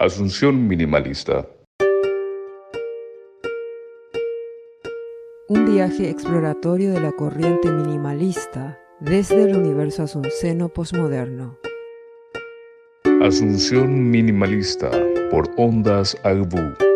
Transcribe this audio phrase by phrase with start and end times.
[0.00, 1.46] Asunción Minimalista.
[5.46, 11.58] Un viaje exploratorio de la corriente minimalista desde el universo asunceno posmoderno.
[13.20, 14.90] Asunción Minimalista
[15.30, 16.89] por Ondas Agbu.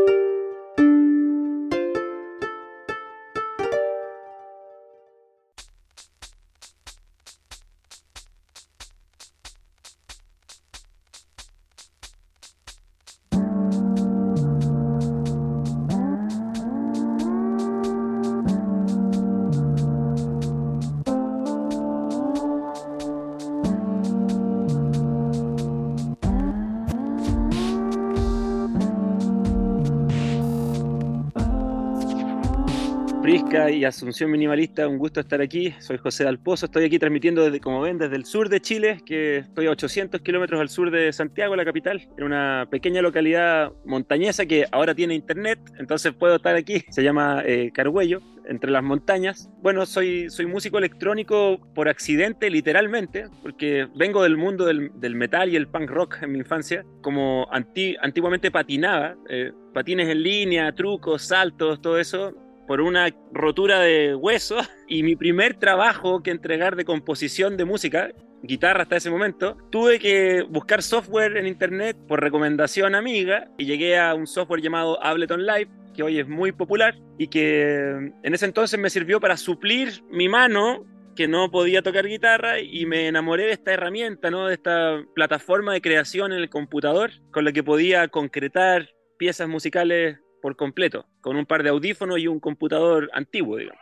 [33.89, 35.75] Asunción Minimalista, un gusto estar aquí.
[35.81, 39.39] Soy José Alpozo, estoy aquí transmitiendo desde, como ven, desde el sur de Chile, que
[39.39, 44.47] estoy a 800 kilómetros al sur de Santiago, la capital, en una pequeña localidad montañesa
[44.47, 46.85] que ahora tiene internet, entonces puedo estar aquí.
[46.91, 49.51] Se llama eh, Carhuello, entre las montañas.
[49.63, 55.57] Bueno, soy, soy músico electrónico por accidente, literalmente, porque vengo del mundo del, metal y
[55.57, 56.85] el punk rock en mi infancia.
[57.03, 62.35] Como antiguamente patinaba, eh, patines en línea, trucos, saltos, todo eso
[62.67, 64.57] por una rotura de hueso
[64.89, 68.11] y mi primer trabajo que entregar de composición de música,
[68.43, 73.99] guitarra hasta ese momento, tuve que buscar software en internet por recomendación amiga y llegué
[73.99, 78.45] a un software llamado Ableton Live que hoy es muy popular y que en ese
[78.45, 80.85] entonces me sirvió para suplir mi mano
[81.15, 84.49] que no podía tocar guitarra y me enamoré de esta herramienta, ¿no?
[84.49, 90.19] de esta plataforma de creación en el computador con la que podía concretar piezas musicales
[90.45, 93.81] por completo, con un par de audífonos y un computador antiguo, digamos.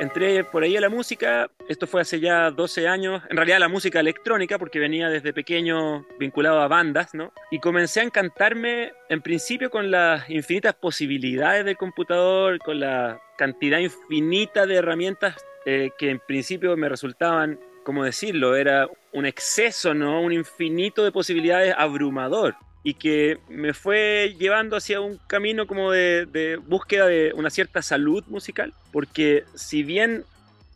[0.00, 3.68] Entré por ahí a la música, esto fue hace ya 12 años, en realidad la
[3.68, 7.32] música electrónica, porque venía desde pequeño vinculado a bandas, ¿no?
[7.52, 13.78] Y comencé a encantarme en principio con las infinitas posibilidades del computador, con la cantidad
[13.78, 15.36] infinita de herramientas
[15.68, 18.56] eh, que en principio me resultaban ¿cómo decirlo?
[18.56, 20.20] Era un exceso, ¿no?
[20.20, 26.58] Un infinito de posibilidades abrumador y que me fue llevando hacia un camino como de,
[26.66, 30.24] búsqueda de una cierta salud musical, porque si bien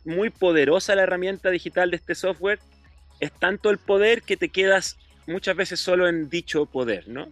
[0.05, 2.59] muy poderosa la herramienta digital de este software,
[3.19, 4.97] es tanto el poder que te quedas
[5.27, 7.27] muchas veces solo en dicho poder, ¿no?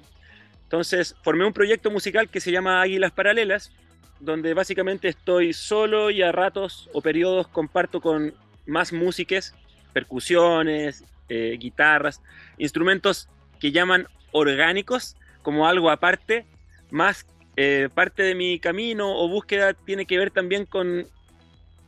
[0.63, 3.71] Entonces formé un proyecto musical que se llama Águilas Paralelas,
[4.19, 8.33] donde básicamente estoy solo y a ratos o periodos comparto con
[8.65, 9.53] más músicos
[9.99, 12.21] percusiones, eh, guitarras,
[12.57, 13.27] instrumentos
[13.59, 16.45] que llaman orgánicos como algo aparte,
[16.89, 17.25] más
[17.57, 21.05] eh, parte de mi camino o búsqueda tiene que ver también con,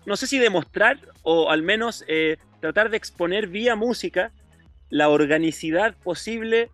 [0.06, 4.32] no sé si demostrar o al menos eh, tratar de exponer vía música
[4.90, 6.70] la organicidad posible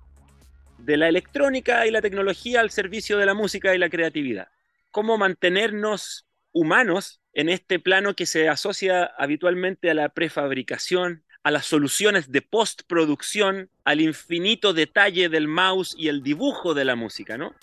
[0.79, 4.47] de la electrónica y la tecnología al servicio de la música y la creatividad.
[4.91, 11.66] Cómo mantenernos humanos en este plano que se asocia habitualmente a la prefabricación, a las
[11.66, 17.56] soluciones de postproducción, al infinito detalle del mouse y el dibujo de la música, ¿no?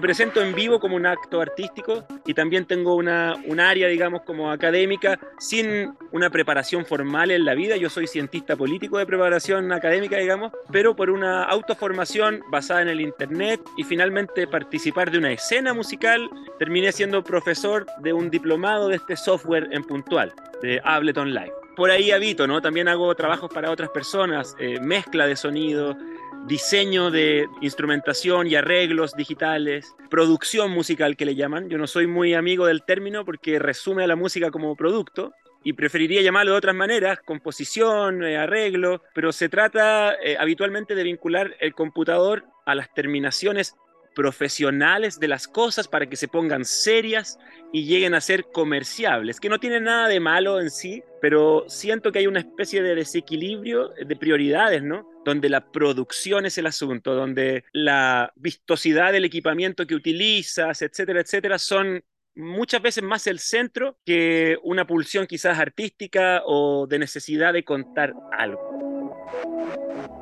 [0.00, 4.22] Me presento en vivo como un acto artístico y también tengo una, un área, digamos,
[4.22, 7.76] como académica, sin una preparación formal en la vida.
[7.76, 13.02] Yo soy cientista político de preparación académica, digamos, pero por una autoformación basada en el
[13.02, 18.96] Internet y finalmente participar de una escena musical, terminé siendo profesor de un diplomado de
[18.96, 20.32] este software en puntual,
[20.62, 22.60] de Ableton Live por ahí habito, ¿no?
[22.60, 25.96] También hago trabajos para otras personas, eh, mezcla de sonido,
[26.46, 31.68] diseño de instrumentación y arreglos digitales, producción musical que le llaman.
[31.68, 35.32] Yo no soy muy amigo del término porque resume a la música como producto
[35.62, 41.02] y preferiría llamarlo de otras maneras, composición, eh, arreglo, pero se trata eh, habitualmente de
[41.02, 43.76] vincular el computador a las terminaciones
[44.20, 47.38] profesionales de las cosas para que se pongan serias
[47.72, 52.12] y lleguen a ser comerciables, que no tienen nada de malo en sí, pero siento
[52.12, 55.08] que hay una especie de desequilibrio de prioridades, ¿no?
[55.24, 61.58] Donde la producción es el asunto, donde la vistosidad del equipamiento que utilizas, etcétera, etcétera,
[61.58, 67.64] son muchas veces más el centro que una pulsión quizás artística o de necesidad de
[67.64, 70.19] contar algo.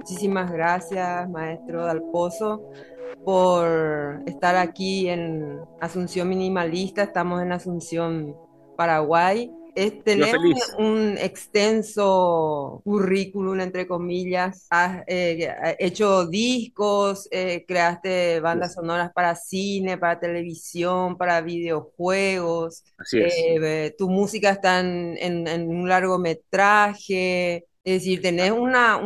[0.00, 2.72] Muchísimas gracias, maestro Dalpozo,
[3.22, 7.02] por estar aquí en Asunción Minimalista.
[7.02, 8.34] Estamos en Asunción,
[8.78, 9.52] Paraguay.
[10.02, 14.66] tenemos un, extenso currículum, entre comillas.
[14.70, 22.84] Has eh, hecho discos, eh, creaste bandas sonoras para cine, para televisión, para videojuegos.
[22.96, 23.34] Así es.
[23.36, 27.66] Eh, tu música está en, en un largometraje.
[27.90, 29.00] Es decir, tenés una,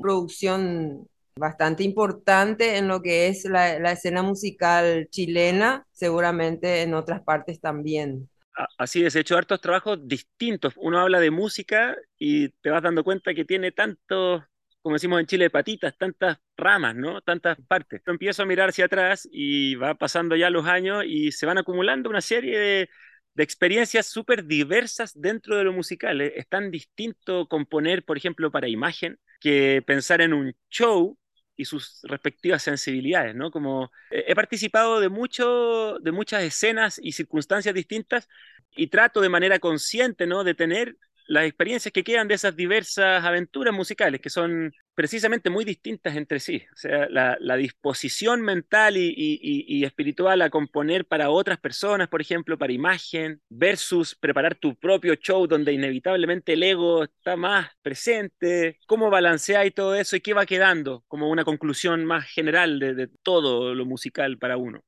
[0.00, 1.06] producción
[1.36, 8.30] bastante importante en lo que es la, escena musical chilena, seguramente en otras partes también.
[8.78, 10.72] Así es, he hecho hartos trabajos distintos.
[10.78, 14.42] Uno habla de música y te vas dando cuenta que tiene tantos,
[14.80, 17.20] como decimos en Chile, patitas, tantas ramas, ¿no?
[17.20, 18.00] Tantas partes.
[18.06, 22.08] Empiezo a mirar hacia atrás y va pasando ya los años y se van acumulando
[22.08, 22.88] una serie de,
[23.34, 26.20] de experiencias súper diversas dentro de lo musical.
[26.20, 31.18] Es tan distinto componer, por ejemplo, para imagen, que pensar en un show
[31.56, 33.50] y sus respectivas sensibilidades, ¿no?
[33.50, 38.28] Como he participado de, mucho, de muchas escenas y circunstancias distintas
[38.76, 40.44] y trato de manera consciente, ¿no?
[40.44, 45.64] De tener las experiencias que quedan de esas diversas aventuras musicales, que son precisamente muy
[45.64, 46.62] distintas entre sí.
[46.72, 52.72] O sea, la, disposición mental y, espiritual a componer para otras personas, por ejemplo, para
[52.72, 58.78] imagen, versus preparar tu propio show donde inevitablemente el ego está más presente.
[58.86, 63.74] ¿Cómo balanceáis todo eso y qué va quedando como una conclusión más general de todo
[63.74, 64.84] lo musical para uno?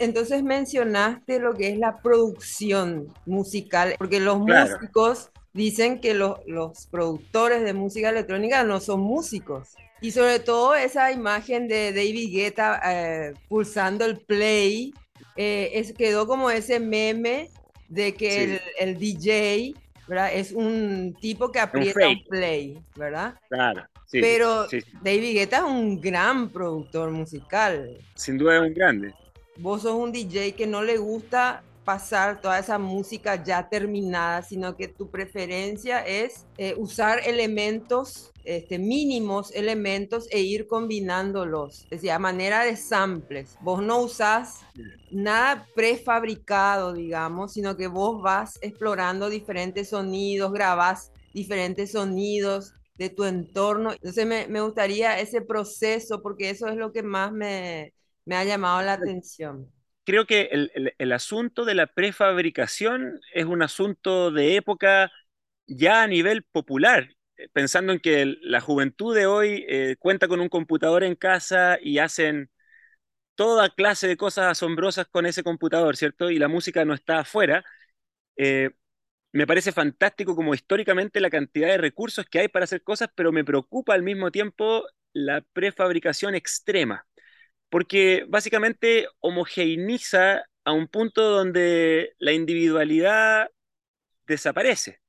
[0.00, 6.38] Entonces mencionaste lo que es la producción musical, porque los músicos dicen que los,
[6.90, 9.74] productores de música electrónica no son músicos.
[10.00, 14.94] Y sobre todo esa imagen de David Guetta eh, pulsando el play,
[15.36, 17.50] eh, es, quedó como ese meme
[17.88, 19.74] de que el, DJ
[20.06, 20.30] ¿verdad?
[20.32, 23.34] es un tipo que aprieta un, play, ¿verdad?
[23.48, 23.84] Claro.
[24.12, 24.66] Pero
[25.02, 27.98] David Guetta es un gran productor musical.
[28.14, 29.12] Sin duda es un grande
[29.58, 34.76] vos sos un DJ que no le gusta pasar toda esa música ya terminada, sino
[34.76, 42.10] que tu preferencia es eh, usar elementos, este, mínimos elementos e ir combinándolos, es decir,
[42.10, 43.56] a manera de samples.
[43.62, 44.60] Vos no usás
[45.10, 53.24] nada prefabricado, digamos, sino que vos vas explorando diferentes sonidos, grabás diferentes sonidos de tu
[53.24, 53.92] entorno.
[53.92, 57.94] Entonces me, me gustaría ese proceso, porque eso es lo que más me,
[58.28, 59.72] me ha llamado la atención.
[60.04, 60.50] Creo que
[60.98, 65.10] el, asunto de la prefabricación es un asunto de época
[65.66, 67.08] ya a nivel popular,
[67.54, 71.98] pensando en que la juventud de hoy eh, cuenta con un computador en casa y
[71.98, 72.50] hacen
[73.34, 76.30] toda clase de cosas asombrosas con ese computador, ¿cierto?
[76.30, 77.64] Y la música no está afuera.
[78.36, 78.70] Eh,
[79.32, 83.32] me parece fantástico como históricamente la cantidad de recursos que hay para hacer cosas, pero
[83.32, 87.07] me preocupa al mismo tiempo la prefabricación extrema
[87.70, 93.50] porque básicamente homogeneiza a un punto donde la individualidad
[94.26, 95.00] desaparece.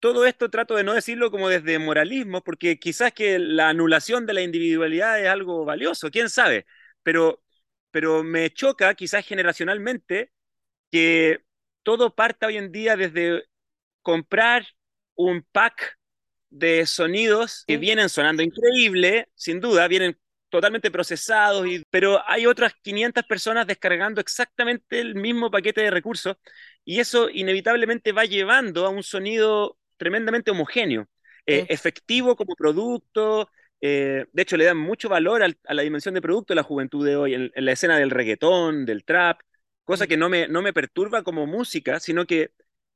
[0.00, 4.34] Todo esto trato de no decirlo como desde moralismo, porque quizás que la anulación de
[4.34, 6.66] la individualidad es algo valioso, quién sabe,
[7.02, 7.42] pero,
[7.90, 10.30] pero me choca quizás generacionalmente
[10.92, 11.40] que
[11.84, 13.44] todo parta hoy en día desde
[14.02, 14.66] comprar
[15.16, 15.98] un pack
[16.50, 22.72] de sonidos que vienen sonando increíble, sin duda, vienen totalmente procesados, y, pero hay otras
[22.82, 26.36] 500 personas descargando exactamente el mismo paquete de recursos
[26.84, 31.06] y eso inevitablemente va llevando a un sonido tremendamente homogéneo,
[31.46, 33.50] eh, efectivo como producto.
[33.80, 37.04] Eh, de hecho, le dan mucho valor a la dimensión de producto de la juventud
[37.06, 39.40] de hoy, en, la escena del reggaetón, del trap,
[39.84, 42.52] cosa que no me, no me perturba como música, sino que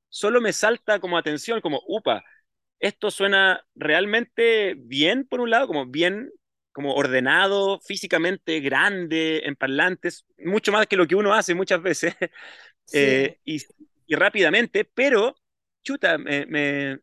[0.08, 2.24] solo me salta como atención, como, upa,
[2.80, 6.30] esto suena realmente bien, por un lado, como bien
[6.72, 12.14] como ordenado, físicamente grande, en parlantes, mucho más que lo que uno hace muchas veces,
[12.92, 13.62] eh, y,
[14.14, 15.36] rápidamente, pero,
[15.82, 16.98] chuta, me,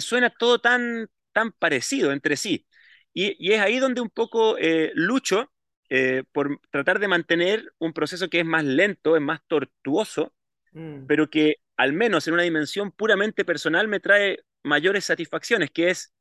[0.00, 2.66] suena todo tan, tan parecido entre sí.
[3.14, 5.52] Y, es ahí donde un poco eh, lucho
[5.88, 10.34] eh, por tratar de mantener un proceso que es más lento, es más tortuoso,
[10.72, 11.06] mm.
[11.06, 16.14] pero que al menos en una dimensión puramente personal me trae mayores satisfacciones, que es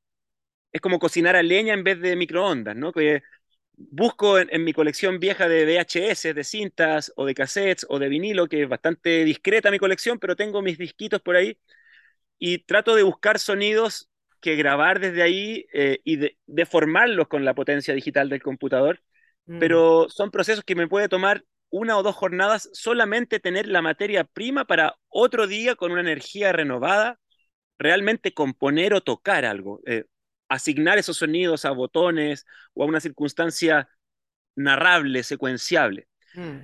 [0.72, 2.92] es como cocinar a leña en vez de microondas, ¿no?
[2.92, 3.24] Que
[3.76, 8.48] busco en, mi colección vieja de VHS, de cintas o de cassettes o de vinilo,
[8.48, 11.58] que es bastante discreta mi colección, pero tengo mis disquitos por ahí
[12.38, 14.10] y trato de buscar sonidos
[14.42, 19.02] que grabar desde ahí eh, y de, deformarlos con la potencia digital del computador,
[19.46, 19.60] mm.
[19.60, 24.24] pero son procesos que me puede tomar una o dos jornadas solamente tener la materia
[24.26, 27.20] prima para otro día con una energía renovada,
[27.78, 29.80] realmente componer o tocar algo.
[29.86, 30.06] Eh,
[30.52, 33.90] asignar esos sonidos a botones o a una circunstancia
[34.56, 36.08] narrable, secuenciable.
[36.34, 36.58] Mm.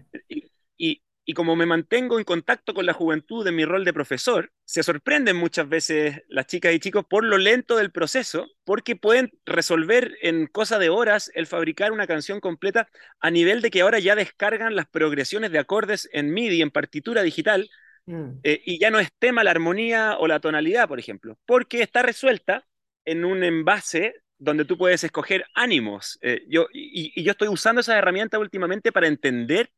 [1.30, 4.82] Y, como me mantengo en contacto con la juventud en mi rol de profesor, se
[4.82, 10.16] sorprenden muchas veces las chicas y chicos por lo lento del proceso, porque pueden resolver
[10.22, 12.88] en cosa de horas el fabricar una canción completa
[13.20, 17.24] a nivel de que ahora ya descargan las progresiones de acordes en MIDI, en partitura
[17.24, 17.70] digital,
[18.06, 18.40] mm.
[18.44, 22.04] eh, y ya no es tema la armonía o la tonalidad, por ejemplo, porque está
[22.04, 22.67] resuelta
[23.08, 26.20] en un envase donde tú puedes escoger ánimos.
[26.22, 29.72] Eh, yo, y, yo estoy usando esa herramienta últimamente para entender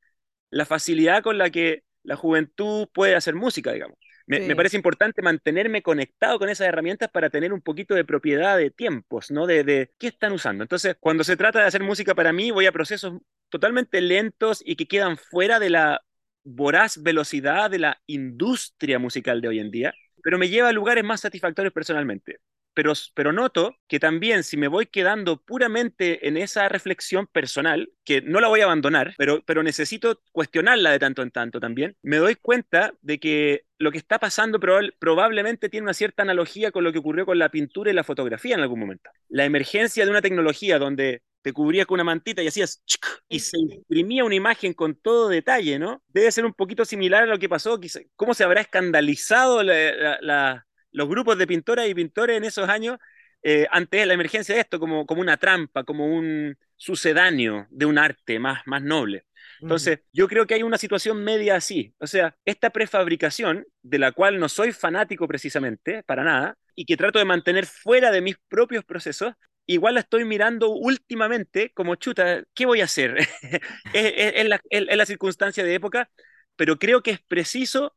[0.50, 3.98] la facilidad con la que la juventud puede hacer música, digamos.
[4.26, 8.70] Me, parece importante mantenerme conectado con esas herramientas para tener un poquito de propiedad de
[8.70, 9.48] tiempos, ¿no?
[9.48, 10.64] De, de, qué están usando.
[10.64, 13.14] Entonces, cuando se trata de hacer música para mí, voy a procesos
[13.50, 16.02] totalmente lentos y que quedan fuera de la
[16.44, 21.04] voraz velocidad de la industria musical de hoy en día, pero me lleva a lugares
[21.04, 22.40] más satisfactorios personalmente
[22.74, 28.40] pero, noto que también si me voy quedando puramente en esa reflexión personal, que no
[28.40, 32.36] la voy a abandonar, pero, pero necesito cuestionarla de tanto en tanto también, me doy
[32.36, 34.60] cuenta de que lo que está pasando
[35.00, 38.56] probablemente tiene una cierta analogía con lo que ocurrió con la pintura y la fotografía
[38.56, 39.10] en algún momento.
[39.30, 42.84] La emergencia de una tecnología donde te cubrías con una mantita y hacías
[43.30, 46.04] y se imprimía una imagen con todo detalle, ¿no?
[46.10, 47.80] Debe ser un poquito similar a lo que pasó,
[48.16, 52.98] cómo se habrá escandalizado la los grupos de pintoras y pintores en esos años
[53.42, 57.98] eh, ante la emergencia de esto, como, como una trampa, como un sucedáneo de un
[57.98, 59.26] arte más, más noble.
[59.62, 61.94] Entonces, yo creo que hay una situación media así.
[62.00, 66.98] O sea, esta prefabricación, de la cual no soy fanático precisamente, para nada, y que
[66.98, 69.34] trato de mantener fuera de mis propios procesos,
[69.66, 73.18] igual la estoy mirando últimamente como chuta, ¿qué voy a hacer?
[73.94, 76.10] es, la, es la circunstancia de época,
[76.56, 77.96] pero creo que es preciso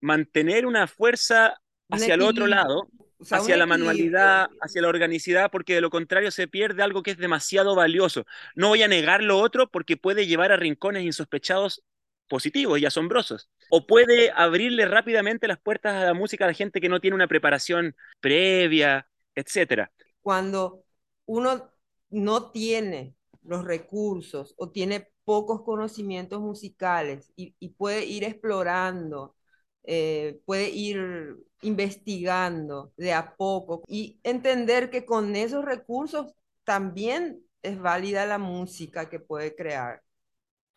[0.00, 2.88] mantener una fuerza hacia el otro lado,
[3.30, 7.18] hacia la manualidad, hacia la organicidad, porque de lo contrario se pierde algo que es
[7.18, 8.24] demasiado valioso.
[8.54, 11.82] No voy a negar lo otro porque puede llevar a rincones insospechados
[12.28, 13.50] positivos y asombrosos.
[13.70, 17.14] O puede abrirle rápidamente las puertas a la música a la gente que no tiene
[17.14, 19.90] una preparación previa, etc.
[20.22, 20.84] Cuando
[21.26, 21.70] uno
[22.10, 29.34] no tiene los recursos o tiene pocos conocimientos musicales y, y puede ir explorando
[29.84, 36.34] eh, puede ir investigando de a poco y entender que con esos recursos
[36.64, 40.02] también es válida la música que puede crear.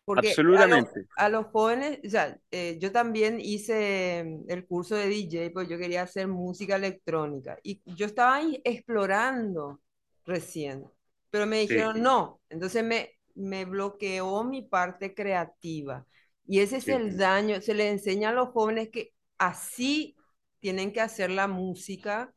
[0.04, 1.06] Porque Absolutamente.
[1.16, 5.78] A, los jóvenes, o sea, eh, yo también hice el curso de DJ, pues yo
[5.78, 9.80] quería hacer música electrónica y yo estaba ahí explorando
[10.24, 10.84] recién,
[11.30, 16.06] pero me dijeron no, entonces me, me bloqueó mi parte creativa.
[16.46, 17.60] Y ese es el daño.
[17.60, 20.16] Se le enseña a los jóvenes que así
[20.60, 22.32] tienen que hacer la música,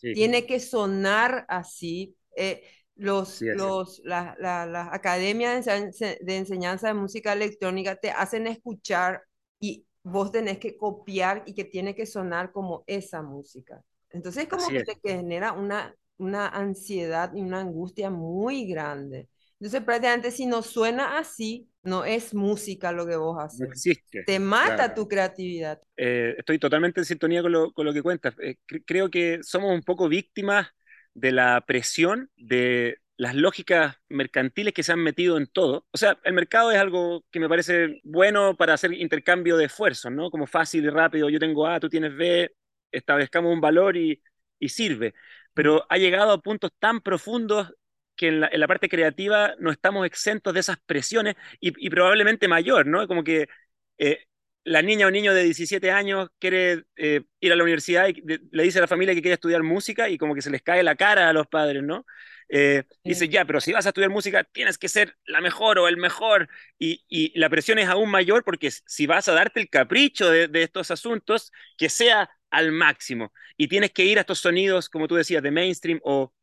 [0.00, 2.16] tiene que sonar así.
[2.36, 2.62] Eh,
[2.96, 9.22] los, los, las academias de, enseñanza de música electrónica te hacen escuchar
[9.58, 13.82] y vos tenés que copiar y que tiene que sonar como esa música.
[14.10, 19.28] Entonces como que te genera una, una ansiedad y una angustia muy grande.
[19.58, 23.60] Entonces prácticamente si no suena así, no es música lo que vos haces.
[23.60, 24.24] No existe.
[24.24, 25.80] Te mata tu creatividad.
[25.96, 28.34] Eh, estoy totalmente en sintonía con lo, con lo que cuentas.
[28.40, 30.68] Eh, creo que somos un poco víctimas
[31.14, 35.86] de la presión de las lógicas mercantiles que se han metido en todo.
[35.92, 40.10] O sea, el mercado es algo que me parece bueno para hacer intercambio de esfuerzos,
[40.10, 40.30] ¿no?
[40.30, 41.30] Como fácil y rápido.
[41.30, 42.52] Yo tengo A, tú tienes B,
[42.90, 44.20] establezcamos un valor y,
[44.58, 45.14] y sirve.
[45.52, 47.72] Pero ha llegado a puntos tan profundos
[48.16, 53.06] que en la, parte creativa no estamos exentos de esas presiones y, probablemente mayor, ¿no?
[53.08, 53.48] Como que
[53.98, 54.26] eh,
[54.64, 58.62] la niña o niño de 17 años quiere eh, ir a la universidad y le
[58.62, 60.96] dice a la familia que quiere estudiar música y como que se les cae la
[60.96, 62.06] cara a los padres, ¿no?
[62.48, 65.88] Eh, dice, ya, pero si vas a estudiar música tienes que ser la mejor o
[65.88, 69.70] el mejor y, y la presión es aún mayor porque si vas a darte el
[69.70, 74.40] capricho de, de estos asuntos, que sea al máximo y tienes que ir a estos
[74.40, 76.33] sonidos, como tú decías, de mainstream o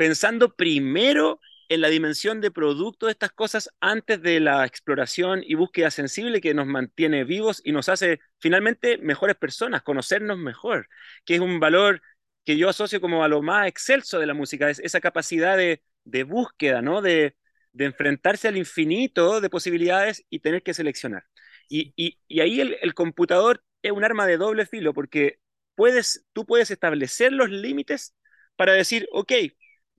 [0.00, 5.56] pensando primero en la dimensión de producto de estas cosas antes de la exploración y
[5.56, 10.88] búsqueda sensible que nos mantiene vivos y nos hace finalmente mejores personas, conocernos mejor,
[11.26, 12.00] que es un valor
[12.46, 15.82] que yo asocio como a lo más excelso de la música, es esa capacidad de,
[16.24, 17.02] búsqueda, ¿no?
[17.02, 17.36] De,
[17.72, 21.24] de enfrentarse al infinito de posibilidades y tener que seleccionar.
[21.68, 25.40] Y, y, ahí el, el, computador es un arma de doble filo porque
[25.74, 28.14] puedes, tú puedes establecer los límites
[28.56, 29.32] para decir, ok,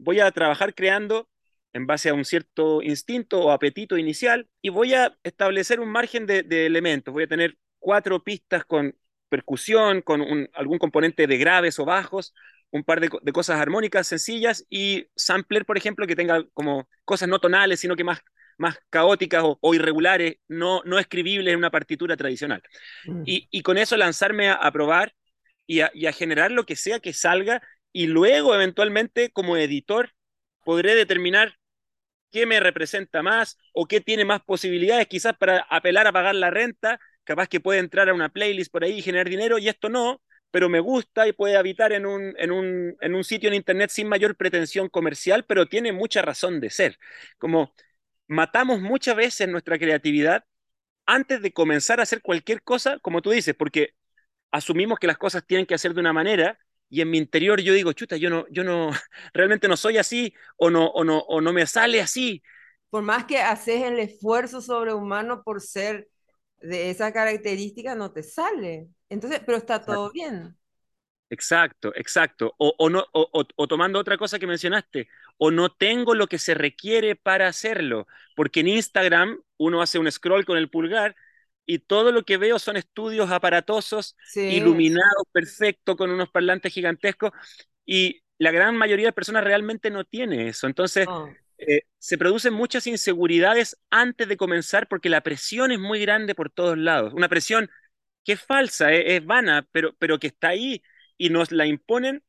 [0.02, 1.30] voy a trabajar creando
[1.74, 6.26] en base a un cierto instinto o apetito inicial y voy a establecer un margen
[6.26, 7.14] de, de elementos.
[7.14, 8.96] Voy a tener cuatro pistas con
[9.30, 12.34] percusión, con un, algún componente de graves o bajos,
[12.72, 17.30] un par de, de, cosas armónicas sencillas y sampler, por ejemplo, que tenga como cosas
[17.30, 18.20] no tonales, sino que más,
[18.58, 22.62] más caóticas o, o irregulares, no, no escribibles en una partitura tradicional.
[23.06, 23.24] Mm.
[23.26, 25.14] Y, y, con eso lanzarme a, a probar
[25.66, 27.62] y a, y a, generar lo que sea que salga
[27.94, 30.12] y luego eventualmente como editor
[30.64, 31.58] podré determinar
[32.32, 36.50] qué me representa más o qué tiene más posibilidades quizás para apelar a pagar la
[36.50, 39.90] renta, capaz que puede entrar a una playlist por ahí y generar dinero y esto
[39.90, 40.22] no,
[40.52, 43.90] pero me gusta y puede habitar en un, en un, en un sitio en Internet
[43.90, 46.98] sin mayor pretensión comercial, pero tiene mucha razón de ser.
[47.38, 47.74] Como
[48.28, 50.46] matamos muchas veces nuestra creatividad
[51.06, 53.94] antes de comenzar a hacer cualquier cosa, como tú dices, porque
[54.52, 56.60] asumimos que las cosas tienen que hacer de una manera
[56.92, 58.92] y en mi interior yo digo, chuta, yo no, yo no,
[59.34, 62.44] realmente no soy así o no, o no, o no me sale así.
[62.90, 66.10] Por más que haces el esfuerzo sobrehumano por ser
[66.60, 68.90] de esa característica, no te sale.
[69.10, 70.14] Entonces, pero está todo exacto.
[70.14, 70.58] bien.
[71.30, 72.54] Exacto, exacto.
[72.58, 75.08] O, o no, o, o, tomando otra cosa que mencionaste,
[75.38, 78.06] o no tengo lo que se requiere para hacerlo,
[78.36, 81.16] porque en Instagram uno hace un scroll con el pulgar
[81.66, 84.42] y todo lo que veo son estudios aparatosos, sí.
[84.42, 87.32] iluminados, perfecto, con unos parlantes gigantescos,
[87.86, 90.68] y la gran mayoría de personas realmente no tiene eso.
[90.68, 91.30] Entonces, oh.
[91.58, 96.50] eh, se producen muchas inseguridades antes de comenzar porque la presión es muy grande por
[96.50, 97.14] todos lados.
[97.14, 97.70] Una presión
[98.24, 100.82] que es falsa, es, es, vana, pero, pero que está ahí
[101.18, 102.24] y nos la imponen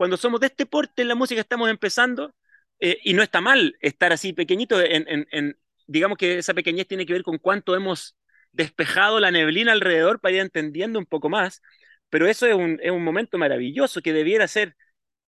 [0.00, 2.34] cuando somos de este porte en la música, estamos empezando,
[2.78, 6.86] eh, y no está mal estar así pequeñito, en, en, en, digamos que esa pequeñez
[6.86, 8.16] tiene que ver con cuánto hemos
[8.52, 11.62] despejado la neblina alrededor para ir entendiendo un poco más,
[12.08, 14.76] pero eso es un, es un momento maravilloso que debiera ser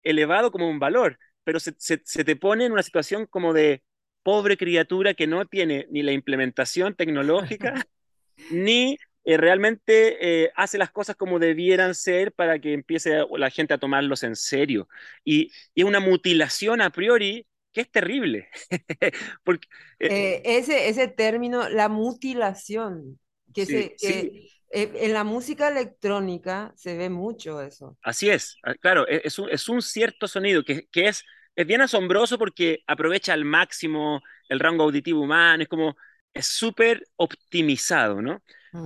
[0.03, 3.83] elevado como un valor, pero se, se, se te pone en una situación como de
[4.23, 7.75] pobre criatura que no tiene ni la implementación tecnológica,
[8.51, 13.73] ni eh, realmente eh, hace las cosas como debieran ser para que empiece la gente
[13.73, 14.87] a tomarlos en serio.
[15.23, 18.49] Y, y es una mutilación a priori que es terrible.
[19.43, 19.67] Porque,
[19.99, 23.19] eh, ese, ese término, la mutilación,
[23.53, 24.49] que, sí, se, que sí.
[24.71, 27.97] en la música electrónica se ve mucho eso.
[28.01, 31.23] Así es, ah, claro, e, es un, es un cierto sonido que, que es,
[31.55, 35.95] es bien asombroso porque aprovecha al máximo el rango auditivo humano, es como,
[36.33, 38.41] es súper optimizado, ¿no?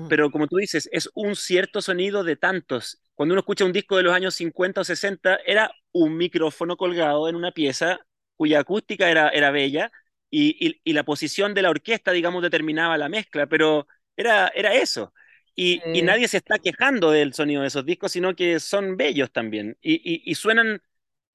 [0.07, 3.01] Pero como tú dices, es un cierto sonido de tantos.
[3.13, 7.27] Cuando uno escucha un disco de los años 50 o 60, era un micrófono colgado
[7.27, 7.99] en una pieza
[8.41, 9.91] cuya acústica era, era bella
[10.31, 14.73] y, y, y la posición de la orquesta, digamos, determinaba la mezcla, pero era, era
[14.73, 15.13] eso.
[15.53, 15.91] Y, sí.
[15.93, 19.77] y, nadie se está quejando del sonido de esos discos, sino que son bellos también
[19.79, 20.81] y, y suenan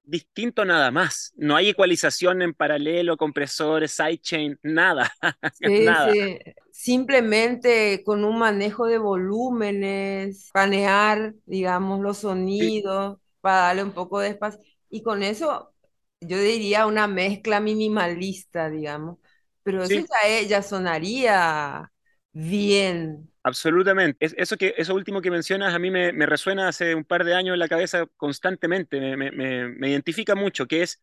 [0.02, 1.32] distinto nada más.
[1.36, 5.12] No hay ecualización en paralelo, compresores, sidechain, nada.
[5.60, 6.12] Sí, nada.
[6.12, 6.38] Sí.
[6.72, 14.30] Simplemente con un manejo de volúmenes, panear, digamos, los sonidos para darle un poco de
[14.30, 14.60] espacio.
[14.90, 15.72] Y con eso,
[16.20, 19.18] yo diría una mezcla minimalista, digamos.
[19.62, 21.90] Pero eso ya, ya sonaría
[22.32, 23.30] bien.
[23.42, 24.24] Absolutamente.
[24.24, 27.24] Es, eso, que, eso último que mencionas a mí me, me, resuena hace un par
[27.24, 31.00] de años en la cabeza constantemente, me, me, me, identifica mucho, que es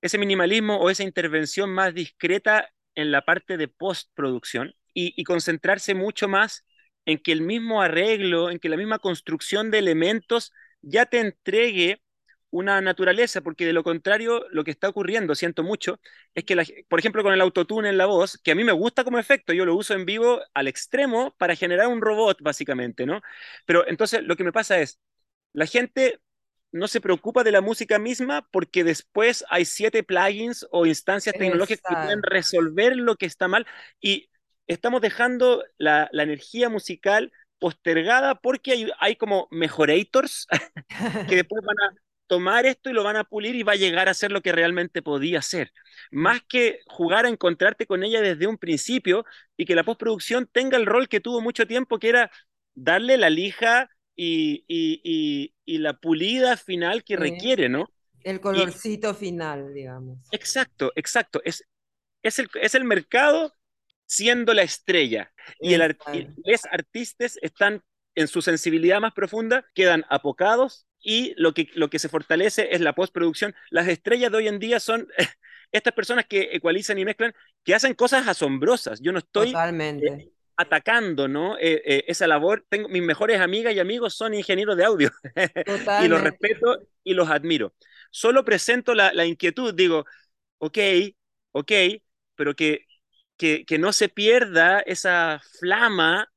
[0.00, 5.94] ese minimalismo o esa intervención más discreta en la parte de postproducción y, y concentrarse
[5.94, 6.64] mucho más
[7.04, 12.02] en que el mismo arreglo, en que la misma construcción de elementos ya te entregue
[12.52, 16.00] una naturaleza, porque de lo contrario, lo que está ocurriendo, siento mucho,
[16.34, 18.72] es que, la, por ejemplo, con el autotune en la voz, que a mí me
[18.72, 23.06] gusta como efecto, yo lo uso en vivo al extremo para generar un robot, básicamente,
[23.06, 23.22] ¿no?
[23.66, 25.00] Pero entonces lo que me pasa es,
[25.52, 26.20] la gente
[26.72, 31.80] no se preocupa de la música misma porque después hay siete plugins o instancias tecnológicas
[31.80, 31.96] Exacto.
[32.00, 33.66] que pueden resolver lo que está mal
[34.00, 34.30] y
[34.66, 40.46] estamos dejando la, la energía musical postergada porque hay, hay como mejorators
[41.28, 44.08] que después van a tomar esto y lo van a pulir y va a llegar
[44.08, 45.70] a ser lo que realmente podía ser.
[46.10, 50.78] Más que jugar a encontrarte con ella desde un principio y que la postproducción tenga
[50.78, 52.30] el rol que tuvo mucho tiempo, que era
[52.74, 57.20] darle la lija y, y, y, y la pulida final que sí.
[57.20, 57.90] requiere, ¿no?
[58.22, 60.18] El colorcito final, digamos.
[60.30, 61.42] Exacto, exacto.
[61.44, 61.64] Es,
[62.22, 63.54] es, el, es el mercado
[64.06, 65.32] siendo la estrella.
[65.60, 67.82] Y, el, y los artistas están
[68.14, 72.80] en su sensibilidad más profunda, quedan apocados y lo que, lo que se fortalece es
[72.80, 73.54] la postproducción.
[73.70, 75.08] Las estrellas de hoy en día son
[75.72, 77.34] estas personas que ecualizan y mezclan,
[77.64, 79.00] que hacen cosas asombrosas.
[79.00, 80.32] Yo no estoy Totalmente.
[80.56, 81.56] atacando, ¿no?
[81.58, 82.64] Eh, eh, esa labor.
[82.68, 85.10] Tengo, mis mejores amigas y amigos son ingenieros de audio
[85.96, 87.74] y los respeto y los admiro.
[88.10, 90.04] Solo presento la, la inquietud, digo,
[90.58, 90.78] ok,
[91.52, 91.72] ok,
[92.34, 92.86] pero que,
[93.36, 96.30] que, que no se pierda esa flama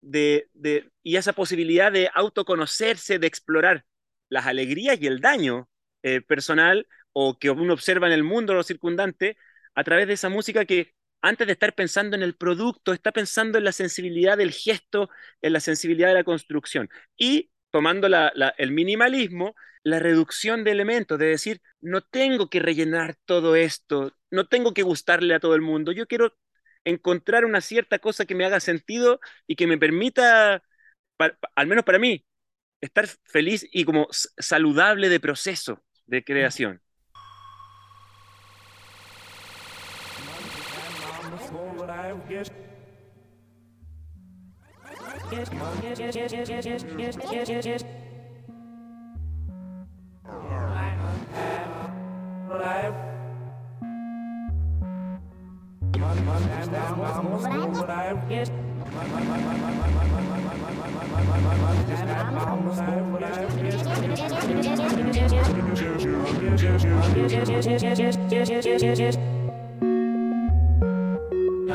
[0.00, 3.84] de, de, y esa posibilidad de autoconocerse, de explorar
[4.28, 5.68] las alegrías y el daño
[6.02, 9.36] eh, personal o que uno observa en el mundo lo circundante
[9.74, 13.58] a través de esa música que antes de estar pensando en el producto, está pensando
[13.58, 15.10] en la sensibilidad del gesto,
[15.42, 16.88] en la sensibilidad de la construcción.
[17.16, 23.16] Y tomando la, el minimalismo, la reducción de elementos, de decir, no tengo que rellenar
[23.24, 26.34] todo esto, no tengo que gustarle a todo el mundo, yo quiero
[26.84, 30.62] encontrar una cierta cosa que me haga sentido y que me permita,
[31.56, 32.24] al menos para mí,
[32.80, 36.80] estar feliz y como saludable de proceso de creación.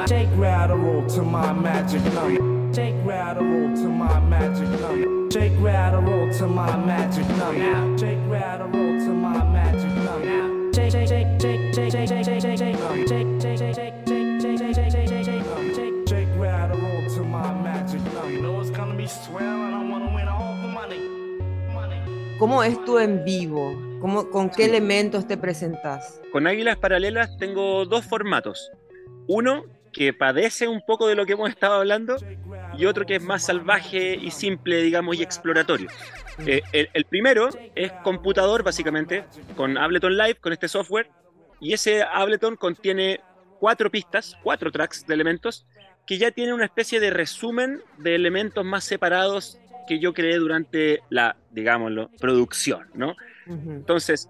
[0.05, 2.73] Take Gratterall to my magic number.
[2.73, 5.29] Take Gratterall to my magic number.
[5.29, 7.97] Take Gratterall to my magic number.
[7.97, 10.71] Take Gratterall to my magic number.
[10.71, 13.92] Take take take take take take take take take take take take take take take
[22.43, 23.71] ¿Cómo es tu en vivo?
[24.01, 26.19] ¿Cómo, ¿Con qué elementos te presentas?
[26.33, 28.69] Con Águilas Paralelas tengo dos formatos.
[29.27, 32.17] Uno que padece un poco de lo que hemos estado hablando
[32.77, 35.87] y otro que es más salvaje y simple, digamos, y exploratorio.
[36.45, 39.23] Eh, el, el, primero es computador, básicamente,
[39.55, 41.09] con Ableton Live, con este software,
[41.61, 43.21] y ese Ableton contiene
[43.57, 45.65] cuatro pistas, cuatro tracks de elementos,
[46.05, 51.01] que ya tiene una especie de resumen de elementos más separados que yo creé durante
[51.09, 53.15] la, digámoslo, producción, ¿no?
[53.47, 53.75] Uh -huh.
[53.75, 54.29] Entonces,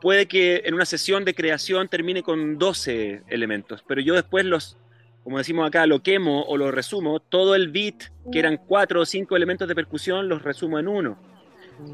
[0.00, 4.76] puede que en una sesión de creación termine con 12 elementos, pero yo después los
[5.24, 9.06] como decimos acá, lo quemo o lo resumo, todo el beat, que eran cuatro o
[9.06, 11.18] cinco elementos de percusión, los resumo en uno.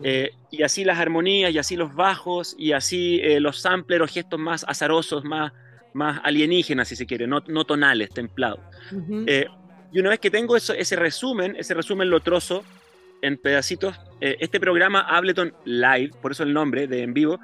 [0.02, 4.06] Eh, y así las armonías, y así los bajos, y así eh, los samplers o
[4.08, 5.52] gestos más azarosos, más,
[5.94, 8.60] más alienígenas, si se quiere, no, no tonales, templados.
[8.90, 9.24] Uh -huh.
[9.28, 9.46] eh,
[9.92, 12.64] y una vez que tengo eso, ese resumen, ese resumen lo trozo
[13.22, 13.98] en pedacitos.
[14.20, 17.38] Eh, este programa Ableton Live, por eso el nombre de en vivo,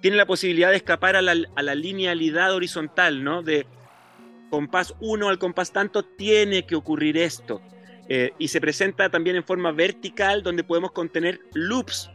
[0.00, 3.42] tiene la posibilidad de escapar a la, linealidad horizontal, ¿no?
[3.42, 3.66] De
[4.50, 7.60] compás 1 al compás tanto, tiene que ocurrir esto.
[8.08, 12.10] Eh, y se presenta también en forma vertical, donde podemos contener loops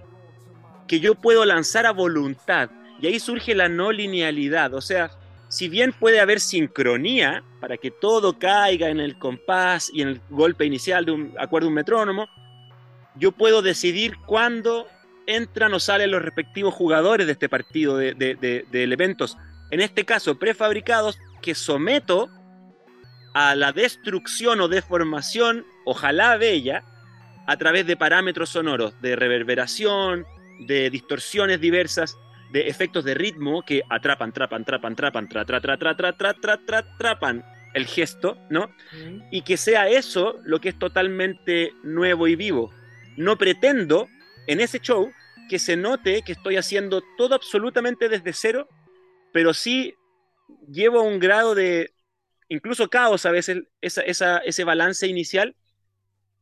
[0.87, 2.69] que yo puedo lanzar a voluntad.
[2.99, 4.73] Y ahí surge la no linealidad.
[4.73, 5.11] O sea,
[5.49, 10.21] si bien puede haber sincronía para que todo caiga en el compás y en el
[10.29, 12.27] golpe inicial de un acuerdo un metrónomo,
[13.15, 14.87] yo puedo decidir cuándo
[15.27, 19.37] entran o salen los respectivos jugadores de este partido de, de, de, de elementos.
[19.71, 22.29] En este caso, prefabricados que someto
[23.33, 26.83] a la destrucción o deformación, ojalá bella,
[27.47, 30.25] a través de parámetros sonoros, de reverberación,
[30.59, 32.17] de distorsiones diversas,
[32.51, 36.33] de efectos de ritmo que atrapan, trapan, trapan, trapan, tra, tra, tra, tra, tra, tra,
[36.33, 38.69] tra, tra, trapan el gesto, ¿no?
[39.31, 42.71] Y que sea eso lo que es totalmente nuevo y vivo.
[43.17, 44.07] No pretendo
[44.47, 45.11] en ese show
[45.49, 48.67] que se note que estoy haciendo todo absolutamente desde cero,
[49.31, 49.95] pero sí
[50.69, 51.93] llevo un grado de
[52.49, 55.55] incluso caos a veces, ese balance inicial,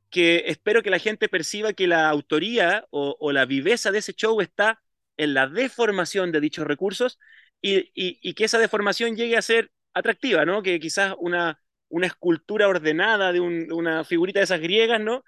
[0.09, 4.41] que espero que la gente perciba que la autoría o, la viveza de ese show
[4.41, 4.81] está
[5.17, 7.17] en la deformación de dichos recursos
[7.61, 10.61] y, que esa deformación llegue a ser atractiva, ¿no?
[10.63, 11.59] Que quizás una,
[12.03, 15.23] escultura ordenada de un, una figurita de esas griegas, ¿no?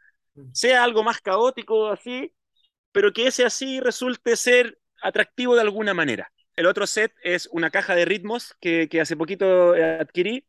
[0.51, 2.33] Sea algo más caótico así,
[2.91, 6.31] pero que ese así resulte ser atractivo de alguna manera.
[6.55, 10.45] El otro set es una caja de ritmos que, que hace poquito adquirí,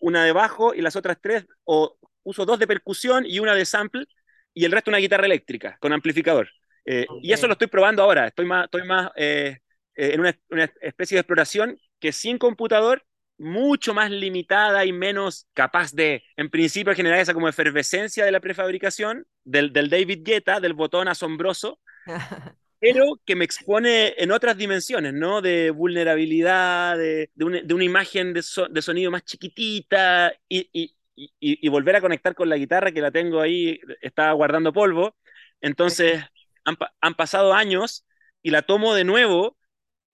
[0.00, 3.64] una de bajo y las otras tres, o uso dos de percusión y una de
[3.64, 4.06] sample,
[4.52, 6.48] y el resto una guitarra eléctrica con amplificador.
[6.84, 7.28] Eh, okay.
[7.28, 9.58] Y eso lo estoy probando ahora, estoy más, estoy más eh,
[9.96, 13.04] eh, en una, una, especie de exploración que sin computador,
[13.38, 18.40] mucho más limitada y menos capaz de, en principio, generar esa como efervescencia de la
[18.40, 21.80] prefabricación, del, del David Guetta, del botón asombroso,
[22.80, 25.40] pero que me expone en otras dimensiones, ¿no?
[25.40, 30.68] De vulnerabilidad, de, de, una, de una, imagen de, so, de, sonido más chiquitita y,
[30.72, 34.72] y, y, y, volver a conectar con la guitarra que la tengo ahí, estaba guardando
[34.72, 35.16] polvo.
[35.60, 36.22] Entonces,
[36.64, 38.04] han, han pasado años
[38.42, 39.56] y la tomo de nuevo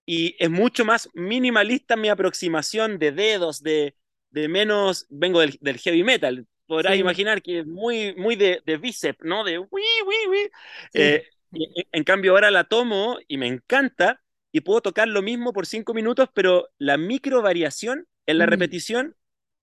[0.05, 3.95] y es mucho más minimalista mi aproximación de dedos, de,
[4.31, 6.99] de menos, vengo del, del heavy metal, podrás sí.
[6.99, 9.43] imaginar que es muy, muy de, de bíceps, ¿no?
[9.43, 10.51] De uy, uy, uy.
[10.93, 11.01] Sí.
[11.01, 15.53] Eh, en, en cambio ahora la tomo y me encanta y puedo tocar lo mismo
[15.53, 18.49] por cinco minutos, pero la micro variación en la mm.
[18.49, 19.15] repetición,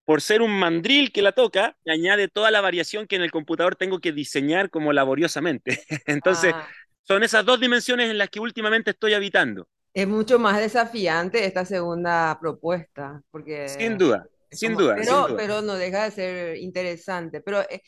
[0.04, 3.76] por ser un mandril que la toca, añade toda la variación que en el computador
[3.76, 5.82] tengo que diseñar como laboriosamente.
[6.06, 6.68] Entonces, ah.
[7.02, 9.68] son esas dos dimensiones en las que últimamente estoy habitando.
[9.94, 13.68] Es mucho más desafiante esta segunda propuesta, porque...
[13.68, 15.36] Sin duda, sin, como, duda, pero, sin duda.
[15.36, 17.40] Pero no deja de ser interesante.
[17.40, 17.82] Pero eh,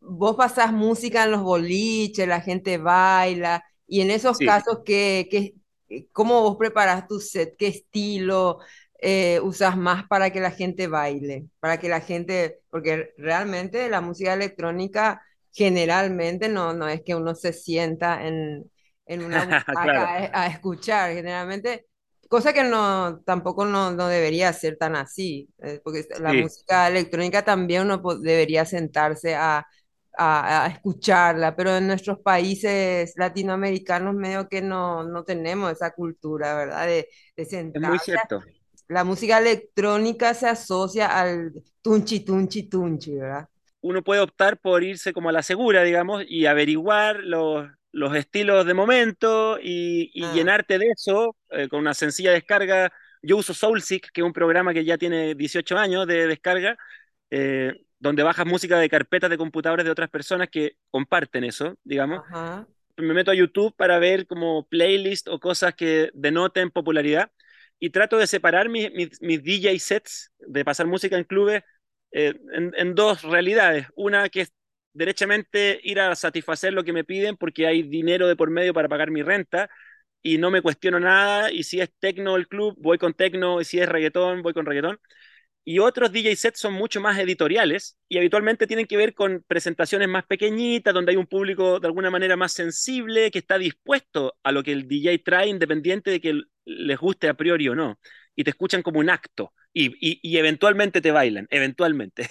[0.00, 4.44] vos pasás música en los boliches, la gente baila, y en esos sí.
[4.44, 5.54] casos, ¿qué, qué,
[6.12, 7.56] ¿cómo vos preparás tu set?
[7.56, 8.58] ¿Qué estilo
[9.00, 11.46] eh, usas más para que la gente baile?
[11.60, 15.22] Para que la gente, porque realmente la música electrónica
[15.52, 18.70] generalmente no, no es que uno se sienta en,
[19.08, 20.00] en una butaca claro.
[20.00, 21.86] a, a, escuchar, generalmente,
[22.28, 26.42] cosa que no, tampoco no, no debería ser tan así, eh, porque la sí.
[26.42, 29.66] música electrónica también uno debería sentarse a,
[30.16, 36.54] a, a, escucharla, pero en nuestros países latinoamericanos medio que no, no tenemos esa cultura,
[36.54, 36.86] ¿verdad?
[36.86, 37.86] De, de sentarse.
[37.86, 38.42] Es muy cierto.
[38.88, 43.46] La música electrónica se asocia al tunchi, tunchi, tunchi, ¿verdad?
[43.80, 48.66] Uno puede optar por irse como a la segura, digamos, y averiguar los, los estilos
[48.66, 50.32] de momento y, y ah.
[50.34, 52.92] llenarte de eso eh, con una sencilla descarga.
[53.22, 56.76] Yo uso SoulSeek, que es un programa que ya tiene 18 años de descarga,
[57.30, 62.22] eh, donde bajas música de carpetas de computadores de otras personas que comparten eso, digamos.
[62.28, 62.66] Ajá.
[62.96, 67.30] Me meto a YouTube para ver como playlist o cosas que denoten popularidad
[67.78, 71.62] y trato de separar mis, mis, mis DJ sets, de pasar música en clubes,
[72.10, 73.86] eh, en, en, dos realidades.
[73.94, 74.52] Una que es
[74.92, 78.88] derechamente ir a satisfacer lo que me piden porque hay dinero de por medio para
[78.88, 79.70] pagar mi renta
[80.22, 83.64] y no me cuestiono nada y si es tecno el club, voy con tecno y
[83.64, 84.98] si es reggaetón, voy con reggaetón.
[85.64, 90.08] Y otros DJ sets son mucho más editoriales y habitualmente tienen que ver con presentaciones
[90.08, 94.50] más pequeñitas, donde hay un público de alguna manera más sensible, que está dispuesto a
[94.52, 97.98] lo que el DJ trae, independiente de que les guste a priori o no.
[98.34, 102.28] Y te escuchan como un acto y, y, y eventualmente te bailan, eventualmente.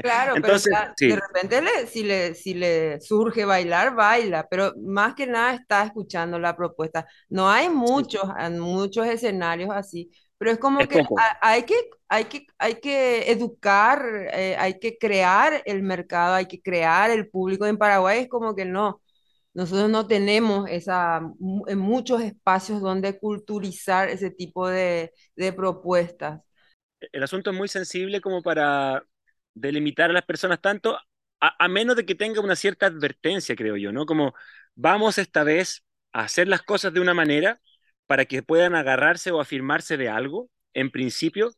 [0.00, 1.08] Claro, Entonces, pero sí.
[1.08, 5.84] de repente le, si, le, si le surge bailar, baila, pero más que nada está
[5.84, 7.06] escuchando la propuesta.
[7.28, 8.28] No hay muchos, sí.
[8.60, 11.02] muchos escenarios así, pero es como es que
[11.40, 11.74] hay que,
[12.08, 17.28] hay que hay que educar, eh, hay que crear el mercado, hay que crear el
[17.28, 17.66] público.
[17.66, 19.02] En Paraguay es como que no,
[19.54, 21.20] nosotros no tenemos esa,
[21.66, 26.40] en muchos espacios donde culturizar ese tipo de, de propuestas
[27.12, 29.04] el asunto es muy sensible como para
[29.54, 30.98] delimitar a las personas tanto,
[31.40, 34.06] a, menos de que tenga una cierta advertencia, creo yo, ¿no?
[34.06, 34.34] Como
[34.74, 37.60] vamos esta vez a hacer las cosas de una manera
[38.06, 41.50] para que puedan agarrarse o afirmarse de algo, en principio,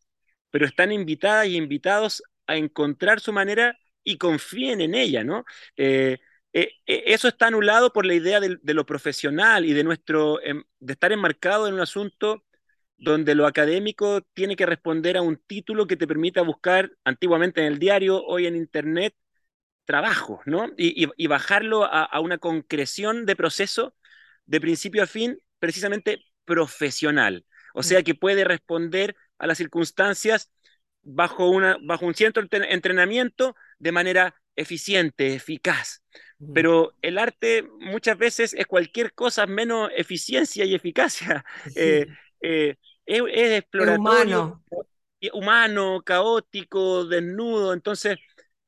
[0.51, 5.45] pero están invitadas y invitados a encontrar su manera y confíen en ella, ¿no?
[5.77, 6.19] Eh,
[6.53, 10.65] eh, eso está anulado por la idea de, de, lo profesional y de nuestro, em,
[10.81, 12.45] de estar enmarcado en un asunto
[13.01, 17.67] donde lo académico tiene que responder a un título que te permita buscar antiguamente en
[17.67, 19.15] el diario, hoy en Internet,
[19.85, 20.69] trabajo, ¿no?
[20.77, 23.95] Y, y, y bajarlo a, a, una concreción de proceso
[24.47, 27.45] de principio a fin, precisamente profesional.
[27.75, 30.51] O sea, que puede responder a las circunstancias
[31.03, 36.03] bajo, una, bajo un cierto entrenamiento de manera eficiente, eficaz.
[36.53, 41.45] Pero el arte muchas veces es cualquier cosa menos eficiencia y eficacia.
[41.75, 42.07] Eh,
[42.41, 42.77] eh,
[43.07, 44.65] es, es exploratorio, humano.
[45.33, 46.03] humano.
[46.05, 47.73] caótico, desnudo.
[47.73, 48.19] Entonces,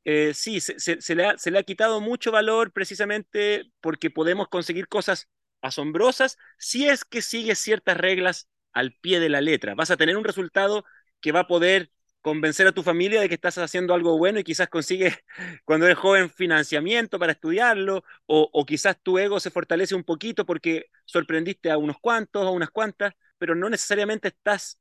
[0.05, 4.11] eh, sí, se, se, se, le ha, se, le ha, quitado mucho valor precisamente porque
[4.11, 5.29] podemos conseguir cosas
[5.61, 9.75] asombrosas si es que sigues ciertas reglas al pie de la letra.
[9.75, 10.85] Vas a tener un resultado
[11.21, 14.45] que va a poder convencer a tu familia de que estás haciendo algo bueno y
[14.45, 15.17] quizás consigues
[15.65, 20.47] cuando eres joven financiamiento para estudiarlo o, o quizás tu ego se fortalece un poquito
[20.47, 24.79] porque sorprendiste a unos cuantos o unas cuantas pero no necesariamente estás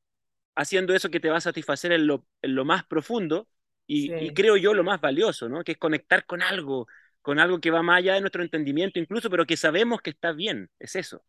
[0.55, 3.47] haciendo eso que te va a satisfacer en lo, en lo más profundo
[3.87, 4.13] y, sí.
[4.19, 5.63] y, creo yo lo más valioso, ¿no?
[5.63, 6.85] Que es conectar con algo,
[7.23, 10.31] con algo que va más allá de nuestro entendimiento incluso, pero que sabemos que está
[10.31, 11.23] bien, es eso.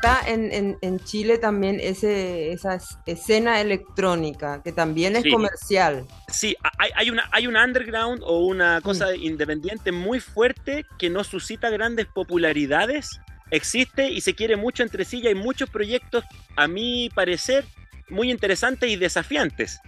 [0.00, 5.30] Está en, en- en Chile también ese, esa es- escena electrónica, que también es Sí.
[5.32, 6.06] comercial.
[6.28, 11.24] Sí, hay, hay, una, hay un underground o una cosa independiente muy fuerte que no
[11.24, 13.18] suscita grandes popularidades.
[13.50, 16.22] Existe y se quiere mucho entre sí y hay muchos proyectos,
[16.54, 17.64] a mi parecer,
[18.08, 19.80] muy interesantes y desafiantes,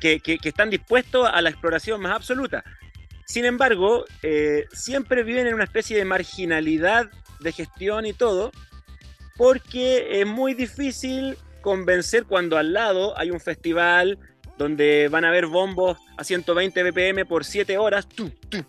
[0.00, 2.64] que, que- que están dispuestos a la exploración más absoluta.
[3.26, 8.52] Sin embargo, eh, siempre viven en una especie de marginalidad de gestión y todo,
[9.40, 14.18] porque es muy difícil convencer cuando al lado hay un festival
[14.58, 18.62] donde van a haber bombos a 120 BPM por 7 horas tu, tu,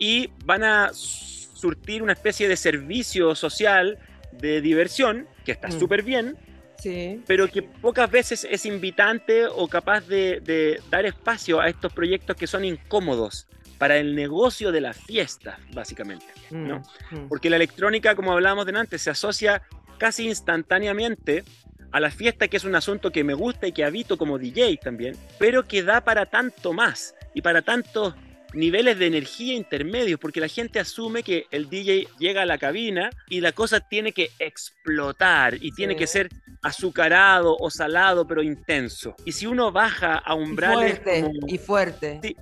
[0.00, 3.98] y van a surtir una especie de servicio social
[4.32, 5.78] de diversión, que está Mm.
[5.78, 6.36] súper bien,
[6.80, 7.22] Sí.
[7.28, 12.34] pero que pocas veces es invitante o capaz de, de dar espacio a estos proyectos
[12.34, 13.46] que son incómodos
[13.78, 16.26] para el negocio de la fiesta, básicamente.
[16.50, 16.82] Mm, ¿no?
[17.12, 17.28] mm.
[17.28, 19.62] Porque la electrónica, como hablábamos delante, se asocia
[19.96, 21.44] casi instantáneamente
[21.92, 24.76] a la fiesta, que es un asunto que me gusta y que habito como DJ
[24.82, 28.14] también, pero que da para tanto más y para tantos
[28.52, 33.10] niveles de energía intermedios, porque la gente asume que el DJ llega a la cabina
[33.28, 36.28] y la cosa tiene que explotar y tiene que ser
[36.62, 39.14] azucarado o salado, pero intenso.
[39.24, 42.20] Y si uno baja a Y umbrales fuerte, como- y fuerte.
[42.22, 42.36] Sí.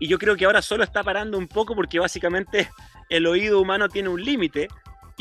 [0.00, 2.68] y yo creo que ahora solo está parando un poco porque básicamente
[3.08, 4.68] el oído humano tiene un límite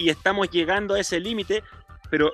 [0.02, 1.64] y estamos llegando a ese límite,
[2.10, 2.34] pero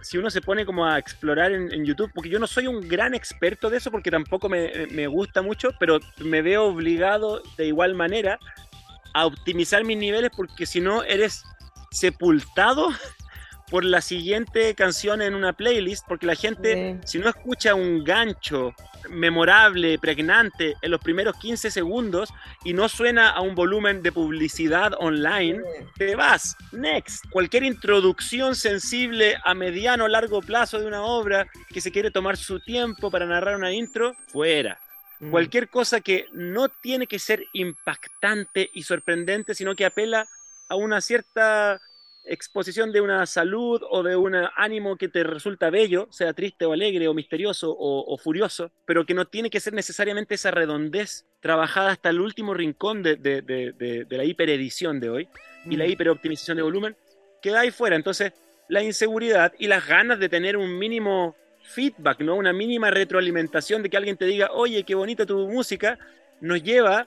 [0.00, 3.14] si uno se pone como a explorar en, YouTube, porque yo no soy un gran
[3.14, 8.38] experto de eso porque tampoco me gusta mucho, pero me veo obligado de igual manera
[9.14, 11.44] a optimizar mis niveles porque si no eres
[11.90, 12.88] sepultado
[13.72, 17.12] por la siguiente canción en una playlist, porque la gente, Sí.
[17.12, 18.74] si no escucha un gancho
[19.08, 22.28] memorable, pregnante en los primeros 15 segundos
[22.64, 25.62] y no suena a un volumen de publicidad online,
[25.96, 27.24] te vas, next.
[27.30, 32.36] Cualquier introducción sensible a mediano o largo plazo de una obra que se quiere tomar
[32.36, 34.78] su tiempo para narrar una intro, fuera.
[35.18, 35.30] Mm.
[35.30, 40.28] Cualquier cosa que no tiene que ser impactante y sorprendente, sino que apela
[40.68, 41.80] a una cierta
[42.24, 46.72] exposición de una salud o de un ánimo que te resulta bello, sea triste o
[46.72, 51.24] alegre o misterioso o, o furioso, pero que no tiene que ser necesariamente esa redondez
[51.40, 55.28] trabajada hasta el último rincón de, de- de- de- de la hiperedición de hoy
[55.68, 55.90] y la Mm.
[55.90, 56.96] hiperoptimización de volumen,
[57.42, 57.96] queda ahí fuera.
[57.96, 58.32] Entonces,
[58.68, 62.36] la inseguridad y las ganas de tener un mínimo feedback, ¿no?
[62.36, 65.98] Una mínima retroalimentación de que alguien te diga, oye, qué bonita tu música,
[66.40, 67.06] nos lleva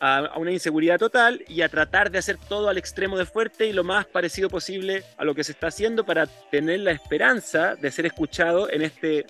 [0.00, 3.72] a, una inseguridad total y a tratar de hacer todo al extremo de fuerte y
[3.72, 7.90] lo más parecido posible a lo que se está haciendo para tener la esperanza de
[7.90, 9.26] ser escuchado en este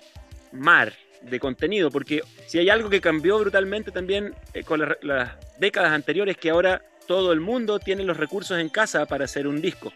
[0.51, 5.31] mar de contenido, porque si hay algo que cambió brutalmente también eh, con la- las
[5.59, 9.61] décadas anteriores, que ahora todo el mundo tiene los recursos en casa para hacer un
[9.61, 9.93] disco.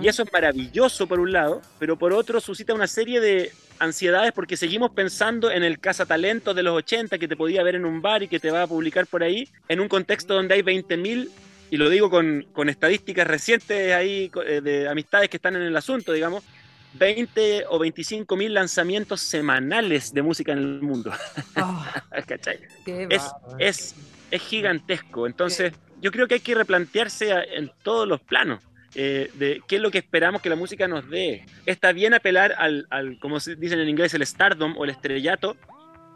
[0.00, 4.32] Y eso es maravilloso por un lado, pero por otro suscita una serie de ansiedades
[4.32, 8.02] porque seguimos pensando en el cazatalento de los 80 que te podía ver en un
[8.02, 11.28] bar y que te va a publicar por ahí, en un contexto donde hay 20.000,
[11.70, 15.76] y lo digo con, con estadísticas recientes ahí eh, de amistades que están en el
[15.76, 16.42] asunto, digamos,
[16.94, 21.12] 20 o 25 mil lanzamientos semanales de música en el mundo.
[22.26, 22.60] ¿Cachai?
[22.84, 23.22] qué es,
[23.58, 23.94] es,
[24.30, 25.26] es gigantesco.
[25.26, 28.62] Entonces, yo creo que hay que replantearse en todos los planos.
[28.98, 31.44] eh, de qué es lo que esperamos que la música nos dé.
[31.66, 35.60] Está bien apelar al, al, como dicen en inglés, el stardom o el estrellato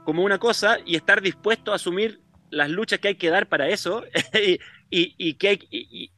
[0.03, 3.69] como una cosa y estar dispuesto a asumir las luchas que hay que dar para
[3.69, 4.55] eso y,
[4.91, 6.13] y- y que hay, y,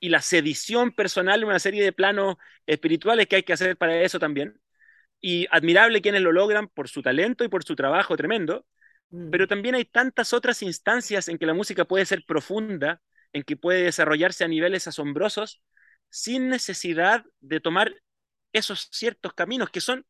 [0.00, 4.00] y- la sedición personal en una serie de planos espirituales que hay que hacer para
[4.02, 4.60] eso también.
[5.20, 8.66] Y admirable quienes lo logran por su talento y por su trabajo tremendo.
[9.28, 13.00] Pero también hay tantas otras instancias en que la música puede ser profunda,
[13.32, 15.62] en que puede desarrollarse a niveles asombrosos,
[16.10, 17.94] sin necesidad de tomar
[18.52, 20.06] esos ciertos caminos que son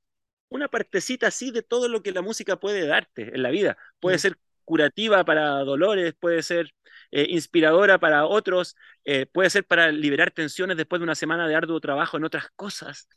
[0.50, 3.76] una partecita así de todo lo que la música puede darte en la vida.
[4.00, 4.20] Puede Mm.
[4.20, 6.72] ser curativa para dolores, puede ser
[7.10, 11.54] eh, inspiradora para otros, eh, puede ser para liberar tensiones después de una semana de
[11.54, 13.08] arduo trabajo en otras cosas.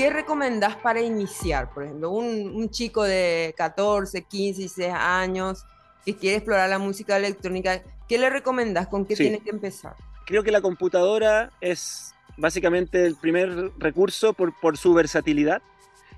[0.00, 1.74] ¿Qué recomendás para iniciar?
[1.74, 2.26] Por ejemplo, un,
[2.56, 5.66] un chico de 14, 15, 16 años
[6.06, 8.88] que quiere explorar la música electrónica, ¿qué le recomendás?
[8.88, 9.22] ¿Con qué Sí.
[9.22, 9.94] tiene que empezar?
[10.26, 15.62] Creo que la computadora es básicamente el primer recurso por, por su versatilidad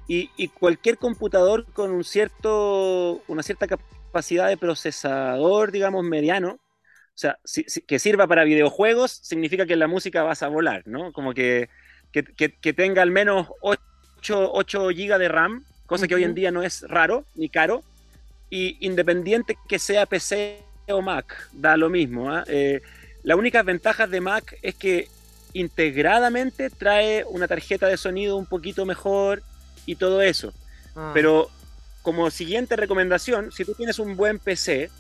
[0.09, 7.19] y, y cualquier computador con un cierto, una cierta capacidad de procesador, digamos, mediano, o
[7.19, 10.83] sea, si- si- que sirva para videojuegos, significa que en la música vas a volar,
[10.87, 11.13] ¿no?
[11.13, 11.69] Como que,
[12.13, 13.81] que, que- que tenga al menos 8,
[14.53, 17.83] 8 GB de RAM, cosa que hoy en día no es raro ni caro,
[18.51, 20.59] y independiente que sea PC
[20.89, 22.31] o Mac, da lo mismo.
[22.31, 22.45] ¿ah?
[22.47, 22.81] Eh,
[23.23, 25.09] la única ventaja de Mac es que
[25.55, 29.43] integradamente trae una tarjeta de sonido un poquito mejor
[29.87, 30.53] y todo eso.
[30.95, 31.51] Ah, Pero
[32.03, 34.91] como siguiente recomendación, si tú tienes un buen PC,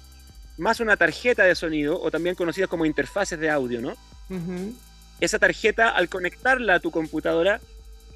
[0.59, 3.95] más una tarjeta de sonido, o también conocidas como interfaces de audio, ¿no?
[4.31, 4.75] ujú.
[5.23, 7.61] Esa tarjeta, al conectarla a tu computadora,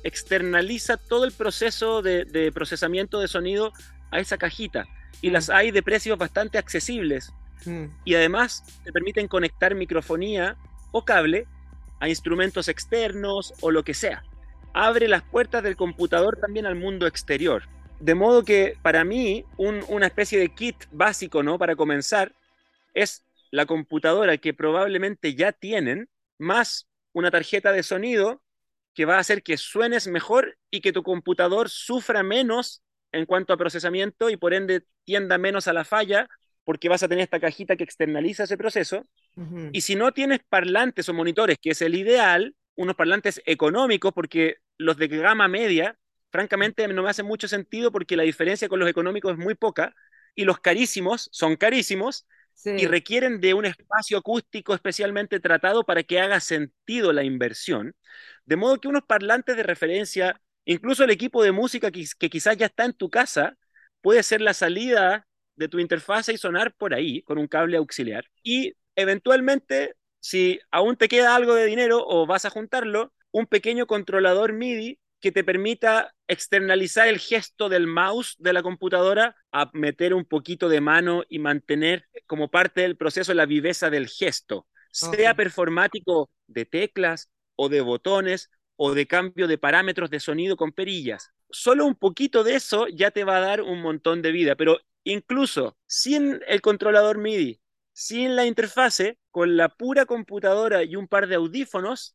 [0.02, 3.72] externaliza todo el proceso de, de procesamiento de sonido
[4.10, 4.86] a esa cajita.
[5.22, 5.32] Y Mm.
[5.32, 7.32] las hay de precios bastante accesibles.
[7.64, 10.56] Mm, y además te permiten conectar microfonía
[10.92, 11.46] o cable
[12.00, 14.24] a instrumentos externos o lo que sea.
[14.74, 17.62] Abre las puertas del computador también al mundo exterior.
[18.00, 21.56] De modo que para mí un- una especie de kit básico ¿no?
[21.58, 22.32] para comenzar
[22.94, 26.86] es la computadora que probablemente ya tienen más
[27.16, 28.42] una tarjeta de sonido
[28.92, 33.54] que va a hacer que suenes mejor y que tu computador sufra menos en cuanto
[33.54, 36.28] a procesamiento y por ende tienda menos a la falla
[36.64, 39.02] porque vas a tener esta cajita que externaliza ese proceso.
[39.72, 44.56] Y si no tienes parlantes o monitores, que es el ideal, unos parlantes económicos, porque
[44.76, 45.96] los de gama media,
[46.30, 49.94] francamente, no me hacen mucho sentido porque la diferencia con los económicos es muy poca,
[50.34, 52.26] y los carísimos son carísimos
[52.56, 52.70] Sí.
[52.74, 57.94] y requieren de un espacio acústico especialmente tratado para que haga sentido la inversión.
[58.44, 62.56] De modo que unos parlantes de referencia, incluso el equipo de música que, que quizás
[62.56, 63.56] ya está en tu casa,
[64.00, 65.26] puede ser la salida
[65.56, 68.26] de tu interfaz y sonar por ahí con un cable auxiliar.
[68.42, 73.86] Y eventualmente, si aún te queda algo de dinero o vas a juntarlo, un pequeño
[73.86, 80.14] controlador MIDI que te permita externalizar el gesto del mouse de la computadora a meter
[80.14, 85.34] un poquito de mano y mantener como parte del proceso la viveza del gesto, sea
[85.34, 91.30] performático de teclas o de botones o de cambio de parámetros de sonido con perillas.
[91.50, 94.78] Solo un poquito de eso ya te va a dar un montón de vida, pero
[95.04, 97.60] incluso sin el controlador MIDI,
[97.92, 102.14] sin la interfase, con la pura computadora y un par de audífonos,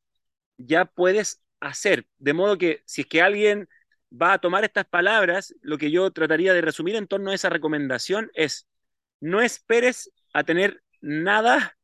[0.58, 2.06] ya puedes hacer.
[2.18, 3.70] De modo que si es que alguien
[4.12, 7.50] va a tomar estas palabras, lo que yo trataría de resumir en torno a esa
[7.50, 8.68] recomendación es,
[9.22, 11.78] no esperes a tener nada,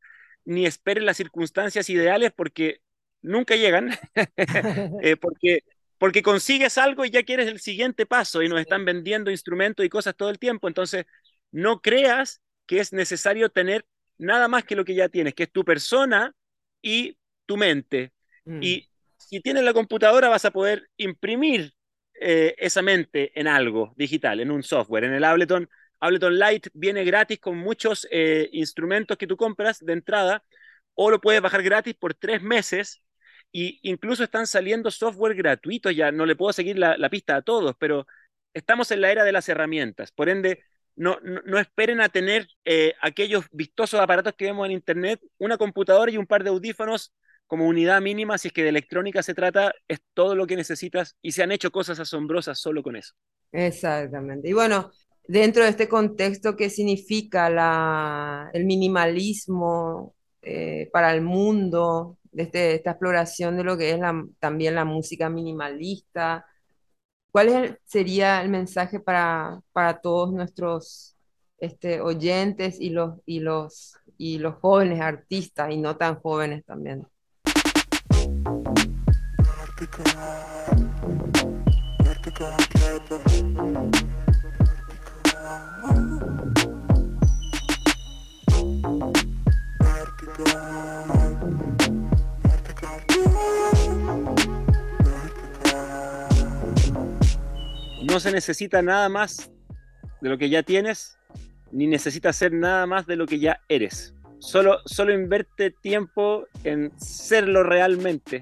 [0.44, 2.82] ni esperes las circunstancias ideales porque
[3.22, 3.92] nunca llegan,
[5.02, 5.64] eh, porque,
[5.98, 9.90] porque consigues algo y ya quieres el siguiente paso y nos están vendiendo instrumentos y
[9.90, 11.06] cosas todo el tiempo, entonces
[11.52, 13.86] no creas que es necesario tener
[14.18, 16.36] nada más que lo que ya tienes, que es tu persona
[16.82, 18.12] y tu mente.
[18.46, 18.60] Mm.
[18.62, 18.90] Y
[19.28, 21.74] si tienes la computadora vas a poder imprimir
[22.14, 25.04] eh, esa mente en algo digital, en un software.
[25.04, 25.70] En el Ableton,
[26.00, 30.44] Ableton Lite viene gratis con muchos eh, instrumentos que tú compras de entrada
[30.94, 33.04] o lo puedes bajar gratis por tres meses
[33.52, 36.10] y incluso están saliendo software gratuitos ya.
[36.14, 38.08] No le puedo seguir la, pista a todos, pero
[38.54, 40.14] estamos en la era de las herramientas.
[40.14, 40.64] Por ende,
[40.96, 45.58] no, no, no esperen a tener eh, aquellos vistosos aparatos que vemos en Internet, una
[45.58, 47.14] computadora y un par de audífonos
[47.48, 51.16] como unidad mínima, si es que de electrónica se trata, es todo lo que necesitas
[51.22, 53.14] y se han hecho cosas asombrosas solo con eso.
[53.52, 54.50] Exactamente.
[54.50, 54.92] Y bueno,
[55.28, 57.48] dentro de este contexto, ¿qué significa
[58.54, 62.18] el minimalismo eh, para el mundo?
[62.32, 64.00] De este- esta exploración de lo que es
[64.40, 66.46] también la música minimalista.
[67.32, 71.18] ¿Cuál sería el mensaje para, para todos nuestros
[71.60, 77.08] este, oyentes y los, y los, y los jóvenes artistas y no tan jóvenes también?
[79.78, 79.84] No
[98.20, 99.52] se necesita nada más
[100.22, 101.20] de lo que ya tienes,
[101.72, 104.16] ni necesitas ser nada más de lo que ya eres.
[104.40, 108.40] Solo, solo invierte tiempo en serlo realmente,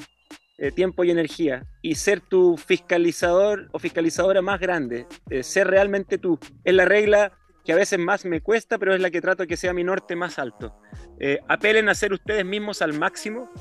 [0.58, 6.18] eh, tiempo y energía, y ser tu fiscalizador o fiscalizadora más grande, eh, ser realmente
[6.18, 6.40] tú.
[6.64, 7.34] Es la regla
[7.66, 10.16] que a veces más me cuesta, pero es la que trato que sea mi norte
[10.16, 10.74] más alto.
[11.20, 13.52] Eh, apelen a ser ustedes mismos al máximo,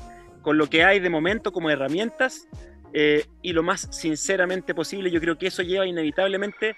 [0.41, 2.47] con lo que hay de momento como herramientas,
[3.41, 5.11] y lo más sinceramente posible.
[5.11, 6.77] Yo creo que eso lleva inevitablemente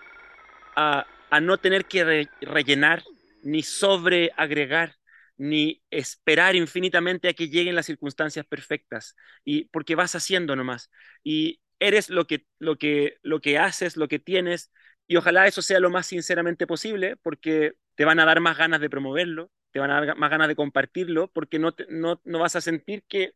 [0.75, 1.05] a,
[1.39, 3.03] no tener que rellenar
[3.43, 4.96] ni sobreagregar
[5.37, 9.15] ni esperar infinitamente a que lleguen las circunstancias perfectas
[9.45, 10.89] y porque vas haciendo nomás
[11.23, 14.71] y eres lo que lo que lo que haces lo que tienes
[15.07, 18.81] y ojalá eso sea lo más sinceramente posible porque te van a dar más ganas
[18.81, 22.55] de promoverlo te van a dar más ganas de compartirlo porque no, no, no vas
[22.55, 23.33] a sentir que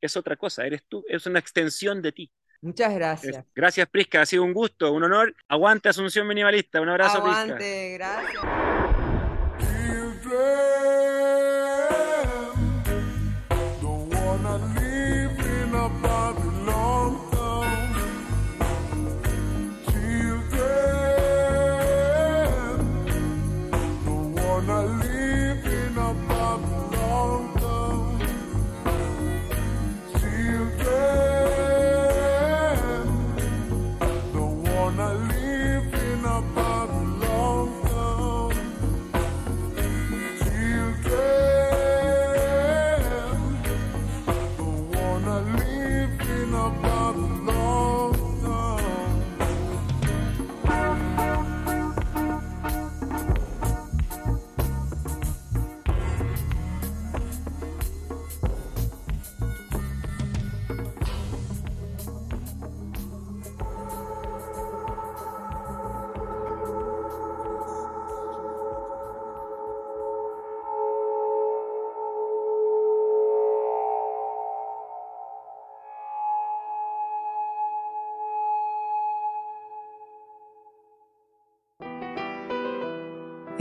[0.00, 2.32] es otra cosa, eres tú, es una extensión de ti.
[2.60, 3.44] Muchas gracias.
[3.54, 4.22] Gracias, Prisca.
[4.22, 5.34] Ha sido un gusto, un honor.
[5.48, 6.80] Aguante Asunción Minimalista.
[6.80, 8.71] Un abrazo, Aguante, gracias.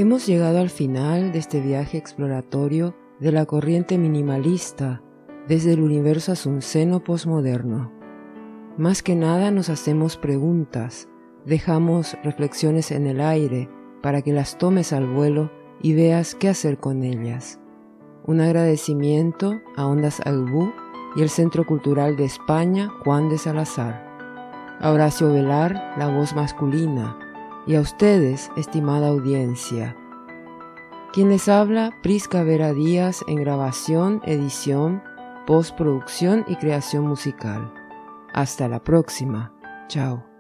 [0.02, 5.04] Hemos llegado al final de este viaje exploratorio de la corriente minimalista
[5.48, 7.92] desde el universo asunceno posmoderno.
[8.80, 11.08] Más que nada nos hacemos preguntas,
[11.46, 13.70] dejamos reflexiones en el aire
[14.02, 15.52] para que las tomes al vuelo
[15.84, 17.60] y veas qué hacer con ellas.
[18.26, 20.74] Un agradecimiento a Ondas Agbú
[21.16, 24.04] y el Centro Cultural de España Juan de Salazar.
[24.80, 27.20] A Horacio Velar, la voz masculina,
[27.68, 29.96] y a ustedes, estimada audiencia.
[31.14, 35.04] Quien les habla, Prisca Vera Díaz en grabación, edición,
[35.46, 37.74] postproducción y creación musical.
[38.34, 39.54] Hasta la próxima.
[39.88, 40.31] Chao.